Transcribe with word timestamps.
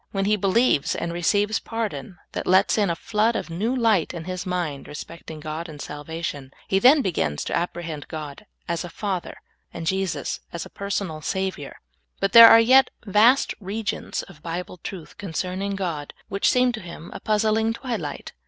When 0.09 0.25
he 0.25 0.35
believes 0.35 0.95
and 0.95 1.13
receives 1.13 1.59
pardon 1.59 2.17
that 2.31 2.47
lets 2.47 2.75
in 2.75 2.89
a 2.89 2.95
flood 2.95 3.35
of 3.35 3.51
new 3.51 3.75
light 3.75 4.15
in 4.15 4.23
his 4.23 4.47
mind 4.47 4.87
respecting 4.87 5.39
God 5.39 5.69
and 5.69 5.79
sal 5.79 6.03
vation, 6.03 6.49
he 6.67 6.79
then 6.79 7.03
begins 7.03 7.43
to 7.43 7.55
apprehend 7.55 8.07
God 8.07 8.47
as 8.67 8.83
a 8.83 8.89
Father 8.89 9.37
and 9.71 9.85
Jesus 9.85 10.39
as 10.51 10.65
a 10.65 10.71
pensonal 10.71 11.21
Savior. 11.23 11.79
But 12.19 12.31
there 12.31 12.47
are 12.49 12.63
3 12.63 12.73
et 12.73 12.89
vast 13.05 13.53
regions 13.59 14.23
of 14.23 14.41
Bible 14.41 14.77
truth 14.77 15.19
con 15.19 15.33
cerning 15.33 15.75
God 15.75 16.15
which 16.29 16.49
seem 16.49 16.71
to 16.71 16.81
him 16.81 17.11
a 17.13 17.19
puzzling 17.19 17.71
twilight. 17.73 18.33